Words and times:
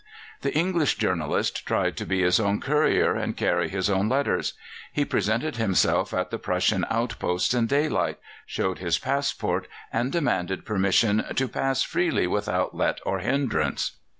The 0.41 0.57
English 0.57 0.97
journalist 0.97 1.63
tried 1.67 1.95
to 1.97 2.07
be 2.07 2.23
his 2.23 2.39
own 2.39 2.59
courier 2.59 3.13
and 3.13 3.37
carry 3.37 3.69
his 3.69 3.87
own 3.87 4.09
letters. 4.09 4.53
He 4.91 5.05
presented 5.05 5.57
himself 5.57 6.11
at 6.11 6.31
the 6.31 6.39
Prussian 6.39 6.87
outposts 6.89 7.53
in 7.53 7.67
daylight, 7.67 8.17
showed 8.47 8.79
his 8.79 8.97
passport, 8.97 9.67
and 9.93 10.11
demanded 10.11 10.65
permission 10.65 11.23
to 11.35 11.47
"pass 11.47 11.83
freely 11.83 12.25
without 12.25 12.75
let 12.75 12.97
or 13.05 13.19
hindrance." 13.19 13.91